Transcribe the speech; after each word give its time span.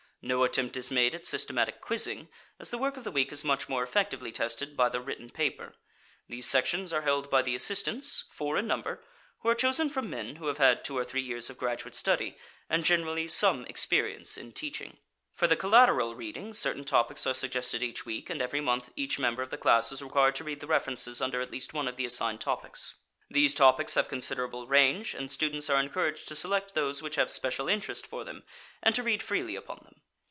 No 0.23 0.43
attempt 0.43 0.77
is 0.77 0.91
made 0.91 1.15
at 1.15 1.25
systematic 1.25 1.81
quizzing, 1.81 2.29
as 2.59 2.69
the 2.69 2.77
work 2.77 2.95
of 2.95 3.03
the 3.03 3.09
week 3.11 3.31
is 3.31 3.43
much 3.43 3.67
more 3.67 3.81
effectively 3.81 4.31
tested 4.31 4.77
by 4.77 4.87
the 4.87 4.99
written 5.01 5.31
paper. 5.31 5.73
These 6.29 6.45
sections 6.45 6.93
are 6.93 7.01
held 7.01 7.31
by 7.31 7.41
the 7.41 7.55
assistants, 7.55 8.25
four 8.31 8.55
in 8.59 8.67
number, 8.67 9.03
who 9.39 9.49
are 9.49 9.55
chosen 9.55 9.89
from 9.89 10.11
men 10.11 10.35
who 10.35 10.45
have 10.45 10.59
had 10.59 10.83
two 10.83 10.95
or 10.95 11.03
three 11.03 11.23
years 11.23 11.49
of 11.49 11.57
graduate 11.57 11.95
study 11.95 12.37
and 12.69 12.85
generally 12.85 13.27
some 13.27 13.65
experience 13.65 14.37
in 14.37 14.51
teaching. 14.51 14.97
For 15.33 15.47
the 15.47 15.55
collateral 15.55 16.13
reading 16.13 16.53
certain 16.53 16.83
topics 16.83 17.25
are 17.25 17.33
suggested 17.33 17.81
each 17.81 18.05
week, 18.05 18.29
and 18.29 18.43
every 18.43 18.61
month 18.61 18.91
each 18.95 19.17
member 19.17 19.41
of 19.41 19.49
the 19.49 19.57
class 19.57 19.91
is 19.91 20.03
required 20.03 20.35
to 20.35 20.43
read 20.43 20.59
the 20.59 20.67
references 20.67 21.19
under 21.19 21.41
at 21.41 21.49
least 21.49 21.73
one 21.73 21.87
of 21.87 21.95
the 21.95 22.05
assigned 22.05 22.41
topics. 22.41 22.93
These 23.31 23.55
topics 23.55 23.95
have 23.95 24.07
considerable 24.07 24.67
range, 24.67 25.15
and 25.15 25.31
students 25.31 25.67
are 25.67 25.79
encouraged 25.81 26.27
to 26.27 26.35
select 26.35 26.75
those 26.75 27.01
which 27.01 27.15
have 27.15 27.31
special 27.31 27.67
interest 27.67 28.05
for 28.05 28.23
them 28.23 28.43
and 28.83 28.93
to 28.93 29.01
read 29.01 29.23
freely 29.23 29.55
upon 29.55 29.79
them. 29.83 30.01